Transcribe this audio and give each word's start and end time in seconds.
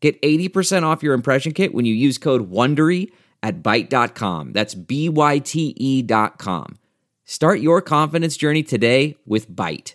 Get 0.00 0.20
80% 0.22 0.84
off 0.84 1.02
your 1.02 1.14
impression 1.14 1.52
kit 1.52 1.74
when 1.74 1.84
you 1.84 1.94
use 1.94 2.18
code 2.18 2.50
WONDERY 2.50 3.10
at 3.42 3.62
Byte.com. 3.62 4.52
That's 4.52 4.74
B-Y-T-E 4.74 6.02
dot 6.02 6.38
com. 6.38 6.78
Start 7.24 7.60
your 7.60 7.82
confidence 7.82 8.36
journey 8.36 8.62
today 8.62 9.16
with 9.26 9.50
Byte. 9.50 9.94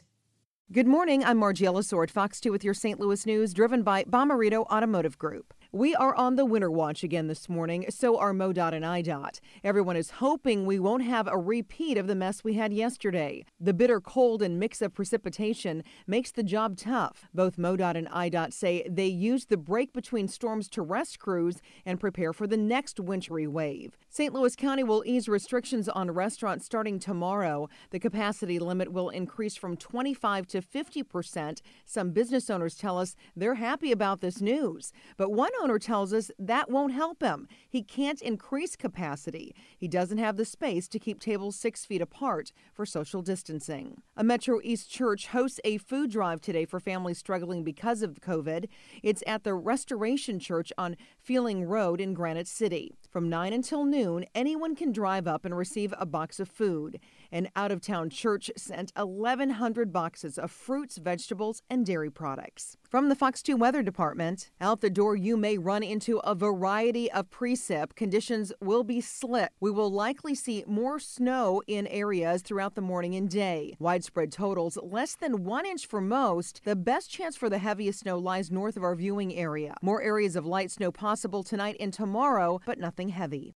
Good 0.72 0.88
morning. 0.88 1.24
I'm 1.24 1.40
Margiela 1.40 1.84
Sword, 1.84 2.10
Fox 2.10 2.40
2 2.40 2.52
with 2.52 2.64
your 2.64 2.74
St. 2.74 3.00
Louis 3.00 3.26
news, 3.26 3.54
driven 3.54 3.84
by 3.84 4.04
Bomarito 4.06 4.66
Automotive 4.72 5.18
Group. 5.18 5.54
We 5.76 5.96
are 5.96 6.14
on 6.14 6.36
the 6.36 6.46
winter 6.46 6.70
watch 6.70 7.04
again 7.04 7.26
this 7.26 7.50
morning, 7.50 7.86
so 7.90 8.20
are 8.20 8.32
MoDOT 8.32 8.74
and 8.74 8.86
IDOT. 8.86 9.40
Everyone 9.64 9.96
is 9.96 10.12
hoping 10.12 10.68
we 10.68 10.78
won't 10.78 11.02
have 11.02 11.28
a 11.28 11.36
repeat 11.36 11.98
of 11.98 12.06
the 12.06 12.14
mess 12.14 12.44
we 12.44 12.54
had 12.54 12.72
yesterday. 12.72 13.44
The 13.60 13.74
bitter 13.74 14.00
cold 14.00 14.44
and 14.44 14.60
mix 14.60 14.84
of 14.84 14.94
precipitation 14.94 15.84
makes 16.06 16.32
the 16.32 16.44
job 16.44 16.78
tough. 16.78 17.28
Both 17.34 17.58
MoDOT 17.58 17.96
and 17.96 18.08
IDOT 18.10 18.54
say 18.54 18.88
they 18.88 19.08
used 19.08 19.50
the 19.50 19.58
break 19.58 19.94
between 19.94 20.28
storms 20.28 20.70
to 20.70 20.84
rest 20.84 21.18
crews 21.18 21.60
and 21.88 22.00
prepare 22.00 22.34
for 22.34 22.46
the 22.46 22.56
next 22.56 23.00
wintry 23.00 23.48
wave. 23.48 23.98
St. 24.10 24.32
Louis 24.32 24.56
County 24.56 24.84
will 24.84 25.02
ease 25.08 25.28
restrictions 25.28 25.90
on 25.90 26.12
restaurants 26.12 26.66
starting 26.66 27.00
tomorrow. 27.00 27.68
The 27.90 28.00
capacity 28.00 28.60
limit 28.60 28.94
will 28.94 29.10
increase 29.10 29.56
from 29.56 29.76
25 29.78 30.46
to 30.50 30.62
50 30.62 31.02
percent. 31.02 31.64
Some 31.84 32.12
business 32.12 32.52
owners 32.52 32.76
tell 32.76 33.00
us 33.00 33.16
they're 33.36 33.56
happy 33.56 33.92
about 33.92 34.22
this 34.22 34.40
news, 34.40 34.94
but 35.18 35.32
one 35.32 35.50
owner 35.64 35.80
tells 35.80 36.12
us 36.14 36.30
that 36.38 36.70
won't 36.70 36.94
help 36.94 37.24
him. 37.24 37.48
He 37.70 37.82
can't 37.82 38.22
increase 38.22 38.76
capacity. 38.76 39.56
He 39.78 39.88
doesn't 39.88 40.18
have 40.18 40.36
the 40.36 40.44
space 40.44 40.90
to 40.90 41.00
keep 41.00 41.22
tables 41.22 41.56
six 41.56 41.86
feet 41.86 42.02
apart 42.02 42.52
for 42.74 42.86
social 42.86 43.22
distancing. 43.22 44.02
A 44.18 44.26
Metro 44.26 44.60
East 44.62 44.92
church 44.92 45.28
hosts 45.28 45.62
a 45.64 45.78
food 45.78 46.12
drive 46.12 46.42
today 46.42 46.66
for 46.66 46.82
families 46.82 47.18
struggling 47.18 47.64
because 47.64 48.02
of 48.02 48.20
COVID. 48.20 48.66
It's 49.02 49.24
at 49.26 49.46
the 49.46 49.54
Restoration 49.54 50.38
Church 50.38 50.74
on 50.78 50.98
Feeling 51.18 51.64
Road 51.64 52.02
in 52.02 52.14
Granite 52.14 52.48
City. 52.50 52.94
From 53.14 53.30
9 53.30 53.54
until 53.54 53.86
noon, 53.86 54.26
anyone 54.34 54.76
can 54.76 54.92
drive 54.92 55.28
up 55.28 55.46
and 55.46 55.56
receive 55.56 55.94
a 56.00 56.06
box 56.06 56.40
of 56.40 56.50
food. 56.50 57.00
An 57.32 57.48
out 57.56 57.72
of 57.72 57.80
town 57.80 58.10
church 58.10 58.50
sent 58.58 58.92
1,100 58.96 59.94
boxes 59.94 60.40
of 60.40 60.50
fruits, 60.50 60.98
vegetables, 60.98 61.62
and 61.70 61.86
dairy 61.86 62.10
products. 62.10 62.76
From 62.90 63.10
the 63.10 63.16
Fox 63.16 63.44
2 63.44 63.56
Weather 63.56 63.84
Department, 63.84 64.50
out 64.60 64.82
the 64.82 64.90
door 64.90 65.16
you 65.16 65.38
may 65.38 65.60
run 65.60 65.84
into 65.84 66.18
a 66.20 66.34
variety 66.34 67.12
of 67.12 67.30
precip. 67.30 67.94
Conditions 67.96 68.52
will 68.60 68.84
be 68.84 69.00
slick. 69.00 69.52
We 69.60 69.70
will 69.70 69.92
likely 69.92 70.34
see 70.34 70.64
more 70.66 71.00
snow 71.00 71.62
in 71.68 71.86
areas 71.88 72.42
throughout 72.42 72.74
the 72.74 72.82
morning 72.82 73.14
and 73.14 73.30
day. 73.30 73.76
Widespread 73.78 74.32
totals 74.32 74.76
less 74.82 75.16
than 75.16 75.44
one 75.44 75.68
inch 75.68 75.86
for 75.86 76.02
most. 76.02 76.62
The 76.66 76.76
best 76.76 77.12
chance 77.12 77.36
for 77.36 77.50
the 77.50 77.60
heaviest 77.60 78.00
snow 78.00 78.18
lies 78.18 78.50
north 78.50 78.76
of 78.76 78.84
our 78.84 78.96
viewing 78.96 79.36
area. 79.36 79.76
More 79.84 80.02
areas 80.02 80.36
of 80.36 80.48
light 80.48 80.72
snow 80.72 80.92
possible 80.92 81.44
tonight 81.44 81.78
and 81.80 81.94
tomorrow, 81.94 82.60
but 82.66 82.80
nothing 82.80 83.03
heavy. 83.10 83.52